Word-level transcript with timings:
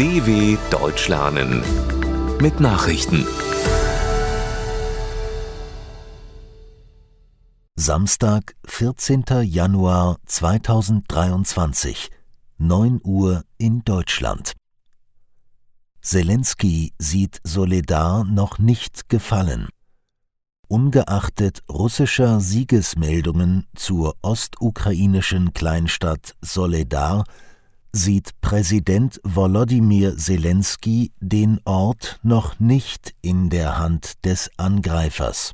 DW 0.00 0.56
Deutsch 0.70 1.08
lernen 1.08 1.62
mit 2.40 2.58
Nachrichten. 2.58 3.26
Samstag, 7.76 8.54
14. 8.64 9.24
Januar 9.42 10.16
2023, 10.24 12.08
9 12.56 13.00
Uhr 13.04 13.44
in 13.58 13.84
Deutschland. 13.84 14.54
Zelensky 16.00 16.94
sieht 16.96 17.38
Soledar 17.44 18.24
noch 18.24 18.58
nicht 18.58 19.10
gefallen. 19.10 19.68
Ungeachtet 20.66 21.60
russischer 21.70 22.40
Siegesmeldungen 22.40 23.66
zur 23.74 24.16
ostukrainischen 24.22 25.52
Kleinstadt 25.52 26.36
Soledar 26.40 27.24
sieht 27.92 28.40
Präsident 28.40 29.20
Volodymyr 29.24 30.16
Zelensky 30.16 31.12
den 31.20 31.60
Ort 31.64 32.20
noch 32.22 32.60
nicht 32.60 33.14
in 33.22 33.50
der 33.50 33.78
Hand 33.78 34.24
des 34.24 34.50
Angreifers. 34.56 35.52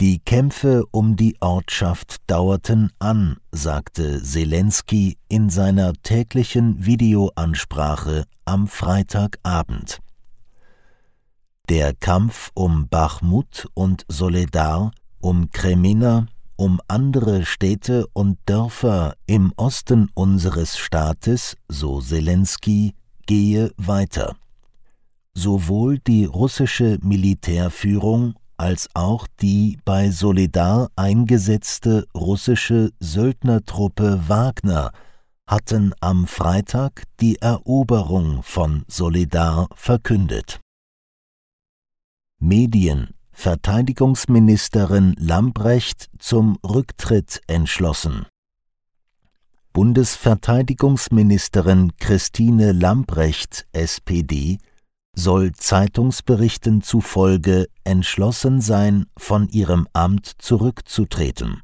Die 0.00 0.18
Kämpfe 0.18 0.84
um 0.90 1.16
die 1.16 1.36
Ortschaft 1.40 2.16
dauerten 2.26 2.90
an, 2.98 3.36
sagte 3.52 4.22
Zelensky 4.22 5.16
in 5.28 5.50
seiner 5.50 5.92
täglichen 5.92 6.84
Videoansprache 6.84 8.24
am 8.44 8.66
Freitagabend. 8.66 10.00
Der 11.68 11.94
Kampf 11.94 12.50
um 12.54 12.88
Bachmut 12.88 13.68
und 13.74 14.04
Soledar, 14.08 14.90
um 15.20 15.50
Kremina, 15.50 16.26
um 16.62 16.80
andere 16.86 17.44
Städte 17.44 18.06
und 18.12 18.38
Dörfer 18.46 19.16
im 19.26 19.52
Osten 19.56 20.10
unseres 20.14 20.78
Staates, 20.78 21.56
so 21.66 22.00
Zelensky, 22.00 22.94
gehe 23.26 23.72
weiter. 23.78 24.36
Sowohl 25.34 25.98
die 25.98 26.24
russische 26.24 27.00
Militärführung 27.02 28.34
als 28.58 28.88
auch 28.94 29.26
die 29.40 29.80
bei 29.84 30.12
Soledar 30.12 30.88
eingesetzte 30.94 32.06
russische 32.14 32.92
Söldnertruppe 33.00 34.28
Wagner 34.28 34.92
hatten 35.48 35.92
am 35.98 36.28
Freitag 36.28 37.02
die 37.18 37.42
Eroberung 37.42 38.44
von 38.44 38.84
Soledar 38.86 39.66
verkündet. 39.74 40.60
Medien 42.38 43.14
Verteidigungsministerin 43.32 45.14
Lambrecht 45.18 46.08
zum 46.18 46.58
Rücktritt 46.64 47.42
entschlossen. 47.46 48.26
Bundesverteidigungsministerin 49.72 51.92
Christine 51.98 52.72
Lambrecht, 52.72 53.66
SPD, 53.72 54.58
soll 55.16 55.52
Zeitungsberichten 55.52 56.82
zufolge 56.82 57.68
entschlossen 57.84 58.60
sein, 58.60 59.06
von 59.16 59.48
ihrem 59.48 59.88
Amt 59.92 60.32
zurückzutreten. 60.38 61.62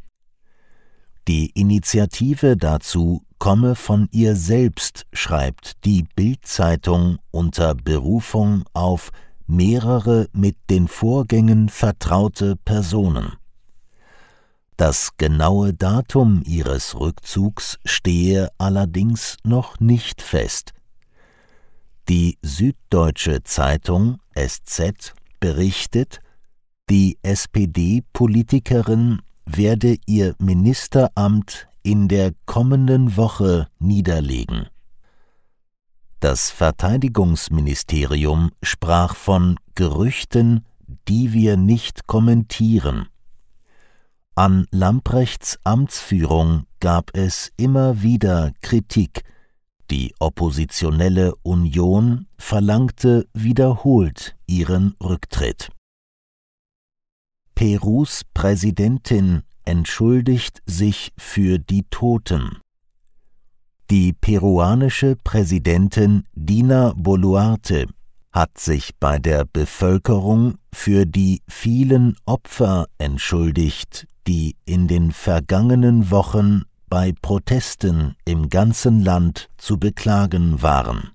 Die 1.28 1.50
Initiative 1.50 2.56
dazu 2.56 3.22
komme 3.38 3.74
von 3.74 4.08
ihr 4.10 4.34
selbst, 4.34 5.06
schreibt 5.12 5.84
die 5.84 6.06
Bild-Zeitung 6.16 7.18
unter 7.30 7.74
Berufung 7.74 8.64
auf 8.72 9.10
mehrere 9.48 10.28
mit 10.32 10.56
den 10.70 10.86
Vorgängen 10.86 11.68
vertraute 11.68 12.54
Personen. 12.54 13.32
Das 14.76 15.16
genaue 15.16 15.74
Datum 15.74 16.42
ihres 16.46 16.94
Rückzugs 16.94 17.80
stehe 17.84 18.50
allerdings 18.58 19.36
noch 19.42 19.80
nicht 19.80 20.22
fest. 20.22 20.72
Die 22.08 22.38
Süddeutsche 22.42 23.42
Zeitung 23.42 24.20
SZ 24.36 25.14
berichtet, 25.40 26.20
die 26.88 27.18
SPD-Politikerin 27.22 29.20
werde 29.44 29.96
ihr 30.06 30.34
Ministeramt 30.38 31.66
in 31.82 32.06
der 32.06 32.32
kommenden 32.46 33.16
Woche 33.16 33.66
niederlegen. 33.78 34.68
Das 36.20 36.50
Verteidigungsministerium 36.50 38.50
sprach 38.60 39.14
von 39.14 39.56
Gerüchten, 39.76 40.64
die 41.06 41.32
wir 41.32 41.56
nicht 41.56 42.08
kommentieren. 42.08 43.08
An 44.34 44.66
Lamprechts 44.72 45.60
Amtsführung 45.62 46.64
gab 46.80 47.16
es 47.16 47.52
immer 47.56 48.02
wieder 48.02 48.50
Kritik. 48.62 49.22
Die 49.92 50.12
oppositionelle 50.18 51.36
Union 51.42 52.26
verlangte 52.36 53.28
wiederholt 53.32 54.36
ihren 54.46 54.96
Rücktritt. 55.02 55.70
Perus 57.54 58.22
Präsidentin 58.34 59.44
entschuldigt 59.64 60.62
sich 60.66 61.12
für 61.16 61.58
die 61.58 61.84
Toten. 61.90 62.58
Die 63.90 64.12
peruanische 64.12 65.16
Präsidentin 65.16 66.24
Dina 66.34 66.92
Boluarte 66.94 67.86
hat 68.32 68.58
sich 68.58 68.90
bei 69.00 69.18
der 69.18 69.46
Bevölkerung 69.46 70.58
für 70.74 71.06
die 71.06 71.40
vielen 71.48 72.14
Opfer 72.26 72.88
entschuldigt, 72.98 74.06
die 74.26 74.56
in 74.66 74.88
den 74.88 75.10
vergangenen 75.10 76.10
Wochen 76.10 76.64
bei 76.90 77.14
Protesten 77.22 78.14
im 78.26 78.50
ganzen 78.50 79.00
Land 79.00 79.48
zu 79.56 79.78
beklagen 79.78 80.60
waren. 80.60 81.12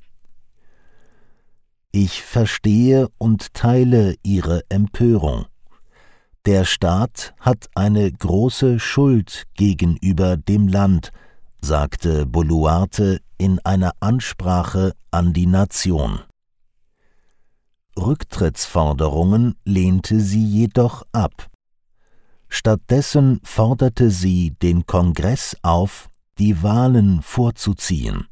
Ich 1.91 2.23
verstehe 2.23 3.07
und 3.19 3.53
teile 3.53 4.15
Ihre 4.23 4.63
Empörung. 4.69 5.45
Der 6.47 6.65
Staat 6.65 7.35
hat 7.39 7.69
eine 7.75 8.11
große 8.11 8.79
Schuld 8.79 9.43
gegenüber 9.53 10.37
dem 10.37 10.67
Land, 10.67 11.11
sagte 11.63 12.25
Boluarte 12.25 13.21
in 13.37 13.59
einer 13.59 13.93
Ansprache 14.01 14.93
an 15.11 15.33
die 15.33 15.45
Nation. 15.45 16.19
Rücktrittsforderungen 17.97 19.55
lehnte 19.63 20.19
sie 20.19 20.43
jedoch 20.43 21.03
ab. 21.11 21.47
Stattdessen 22.49 23.39
forderte 23.43 24.09
sie 24.09 24.51
den 24.61 24.85
Kongress 24.85 25.55
auf, 25.61 26.09
die 26.37 26.61
Wahlen 26.61 27.21
vorzuziehen. 27.21 28.27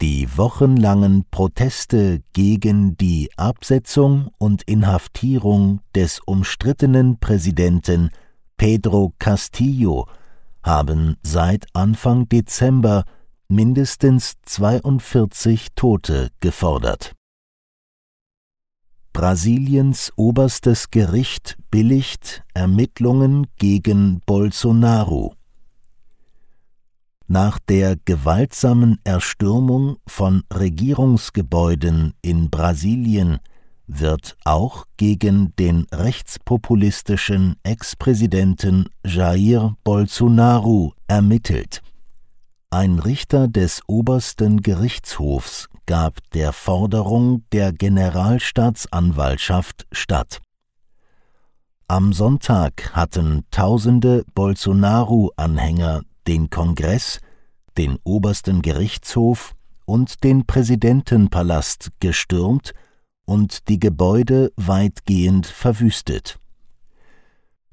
Die 0.00 0.36
wochenlangen 0.36 1.24
Proteste 1.30 2.20
gegen 2.32 2.96
die 2.98 3.30
Absetzung 3.36 4.30
und 4.38 4.62
Inhaftierung 4.64 5.80
des 5.94 6.20
umstrittenen 6.20 7.18
Präsidenten 7.18 8.10
Pedro 8.56 9.14
Castillo 9.18 10.06
haben 10.66 11.16
seit 11.22 11.66
Anfang 11.72 12.28
Dezember 12.28 13.04
mindestens 13.48 14.34
42 14.44 15.68
Tote 15.76 16.30
gefordert. 16.40 17.14
Brasiliens 19.12 20.12
oberstes 20.16 20.90
Gericht 20.90 21.56
billigt 21.70 22.42
Ermittlungen 22.52 23.46
gegen 23.56 24.20
Bolsonaro. 24.26 25.34
Nach 27.28 27.58
der 27.58 27.96
gewaltsamen 28.04 29.00
Erstürmung 29.04 29.96
von 30.06 30.42
Regierungsgebäuden 30.52 32.12
in 32.20 32.50
Brasilien 32.50 33.38
wird 33.86 34.36
auch 34.44 34.84
gegen 34.96 35.54
den 35.56 35.86
rechtspopulistischen 35.92 37.56
Ex-Präsidenten 37.62 38.88
Jair 39.04 39.76
Bolsonaro 39.84 40.94
ermittelt. 41.06 41.82
Ein 42.70 42.98
Richter 42.98 43.48
des 43.48 43.82
obersten 43.86 44.60
Gerichtshofs 44.60 45.68
gab 45.86 46.18
der 46.32 46.52
Forderung 46.52 47.44
der 47.52 47.72
Generalstaatsanwaltschaft 47.72 49.86
statt. 49.92 50.40
Am 51.88 52.12
Sonntag 52.12 52.90
hatten 52.94 53.44
tausende 53.52 54.24
Bolsonaro-Anhänger 54.34 56.02
den 56.26 56.50
Kongress, 56.50 57.20
den 57.78 57.98
obersten 58.02 58.62
Gerichtshof 58.62 59.54
und 59.84 60.24
den 60.24 60.46
Präsidentenpalast 60.46 61.90
gestürmt 62.00 62.72
und 63.26 63.68
die 63.68 63.78
Gebäude 63.78 64.52
weitgehend 64.56 65.46
verwüstet. 65.46 66.38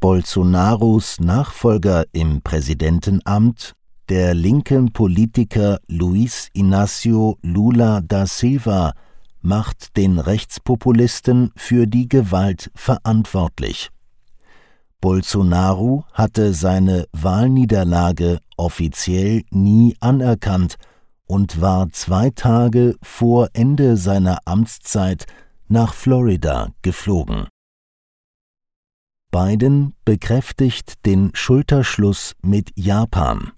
Bolsonaros 0.01 1.21
Nachfolger 1.21 2.03
im 2.11 2.41
Präsidentenamt, 2.41 3.73
der 4.09 4.33
linken 4.33 4.91
Politiker 4.91 5.79
Luis 5.87 6.49
Inácio 6.53 7.37
Lula 7.41 8.01
da 8.01 8.27
Silva, 8.27 8.93
macht 9.41 9.95
den 9.95 10.19
Rechtspopulisten 10.19 11.51
für 11.55 11.87
die 11.87 12.09
Gewalt 12.09 12.69
verantwortlich. 12.75 13.91
Bolsonaro 14.99 16.05
hatte 16.13 16.53
seine 16.53 17.07
Wahlniederlage 17.11 18.39
offiziell 18.57 19.43
nie 19.51 19.95
anerkannt 19.99 20.75
und 21.25 21.59
war 21.59 21.89
zwei 21.91 22.29
Tage 22.29 22.95
vor 23.01 23.49
Ende 23.53 23.97
seiner 23.97 24.39
Amtszeit 24.45 25.25
nach 25.73 25.95
Florida 25.95 26.69
geflogen. 26.83 27.47
Biden 29.31 29.95
bekräftigt 30.05 31.03
den 31.07 31.31
Schulterschluss 31.33 32.35
mit 32.43 32.71
Japan. 32.75 33.53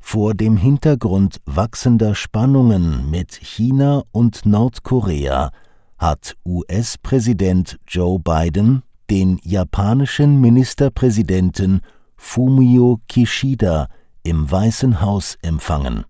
Vor 0.00 0.32
dem 0.32 0.56
Hintergrund 0.56 1.42
wachsender 1.44 2.14
Spannungen 2.14 3.10
mit 3.10 3.34
China 3.34 4.02
und 4.12 4.46
Nordkorea 4.46 5.50
hat 5.98 6.36
US-Präsident 6.46 7.78
Joe 7.86 8.18
Biden 8.18 8.82
den 9.10 9.38
japanischen 9.42 10.40
Ministerpräsidenten 10.40 11.82
Fumio 12.16 13.00
Kishida 13.08 13.88
im 14.22 14.50
Weißen 14.50 15.02
Haus 15.02 15.36
empfangen. 15.42 16.06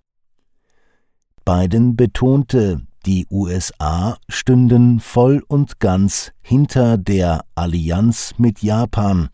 Biden 1.45 1.97
betonte, 1.97 2.87
die 3.07 3.27
USA 3.31 4.17
stünden 4.29 5.01
voll 5.01 5.43
und 5.49 5.81
ganz 5.81 6.33
hinter 6.43 6.99
der 6.99 7.45
Allianz 7.55 8.35
mit 8.39 8.63
Japan 8.63 9.29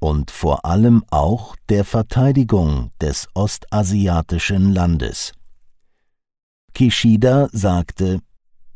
und 0.00 0.30
vor 0.30 0.64
allem 0.66 1.02
auch 1.10 1.56
der 1.68 1.84
Verteidigung 1.84 2.90
des 3.00 3.26
ostasiatischen 3.34 4.72
Landes. 4.72 5.32
Kishida 6.74 7.48
sagte, 7.52 8.20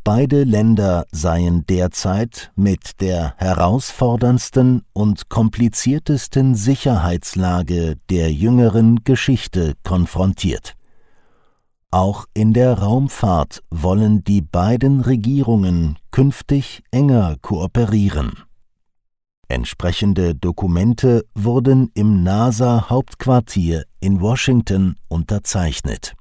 beide 0.04 0.44
Länder 0.44 1.04
seien 1.12 1.66
derzeit 1.66 2.50
mit 2.56 3.00
der 3.00 3.34
herausforderndsten 3.36 4.84
und 4.94 5.28
kompliziertesten 5.28 6.54
Sicherheitslage 6.54 7.96
der 8.08 8.32
jüngeren 8.32 9.04
Geschichte 9.04 9.74
konfrontiert. 9.82 10.77
Auch 11.90 12.26
in 12.34 12.52
der 12.52 12.78
Raumfahrt 12.80 13.62
wollen 13.70 14.22
die 14.22 14.42
beiden 14.42 15.00
Regierungen 15.00 15.98
künftig 16.10 16.82
enger 16.90 17.36
kooperieren. 17.40 18.44
Entsprechende 19.48 20.34
Dokumente 20.34 21.24
wurden 21.34 21.90
im 21.94 22.22
NASA-Hauptquartier 22.22 23.84
in 24.00 24.20
Washington 24.20 24.96
unterzeichnet. 25.08 26.12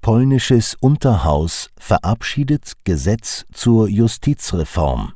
Polnisches 0.00 0.74
Unterhaus 0.80 1.68
verabschiedet 1.78 2.72
Gesetz 2.84 3.44
zur 3.52 3.88
Justizreform. 3.88 5.12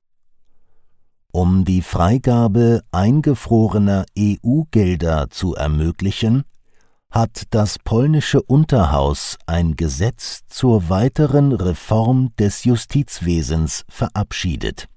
Um 1.32 1.64
die 1.64 1.80
Freigabe 1.80 2.82
eingefrorener 2.92 4.04
EU-Gelder 4.18 5.30
zu 5.30 5.54
ermöglichen, 5.54 6.44
hat 7.10 7.44
das 7.50 7.78
polnische 7.78 8.42
Unterhaus 8.42 9.38
ein 9.46 9.76
Gesetz 9.76 10.42
zur 10.48 10.88
weiteren 10.88 11.52
Reform 11.52 12.32
des 12.38 12.64
Justizwesens 12.64 13.84
verabschiedet. 13.88 14.88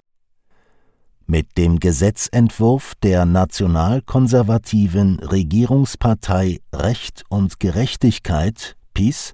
Mit 1.26 1.58
dem 1.58 1.80
Gesetzentwurf 1.80 2.94
der 3.04 3.26
nationalkonservativen 3.26 5.20
Regierungspartei 5.20 6.60
Recht 6.74 7.24
und 7.30 7.60
Gerechtigkeit 7.60 8.76
PiS 8.94 9.34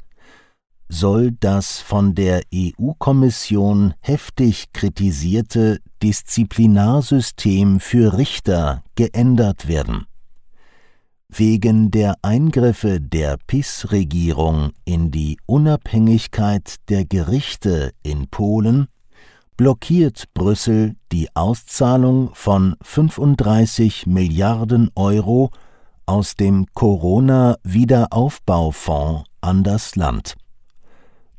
soll 0.88 1.32
das 1.40 1.80
von 1.80 2.14
der 2.14 2.42
EU-Kommission 2.54 3.94
heftig 4.02 4.74
kritisierte 4.74 5.80
Disziplinarsystem 6.04 7.80
für 7.80 8.18
Richter 8.18 8.84
geändert 8.96 9.68
werden. 9.68 10.06
Wegen 11.38 11.92
der 11.92 12.16
Eingriffe 12.22 13.02
der 13.02 13.36
PiS-Regierung 13.48 14.72
in 14.86 15.12
die 15.12 15.38
Unabhängigkeit 15.46 16.76
der 16.88 17.04
Gerichte 17.04 17.92
in 18.04 18.30
Polen 18.30 18.88
blockiert 19.58 20.34
Brüssel 20.34 20.96
die 21.12 21.28
Auszahlung 21.36 22.34
von 22.34 22.78
35 22.82 24.08
Milliarden 24.08 24.90
Euro 24.96 25.52
aus 26.06 26.36
dem 26.36 26.68
Corona-Wiederaufbaufonds 26.74 29.26
an 29.42 29.66
das 29.66 29.98
Land. 29.98 30.36